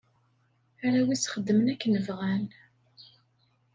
Arraw-is 0.85 1.23
xeddmen 1.33 1.71
akken 1.73 1.93
bɣan. 2.07 2.45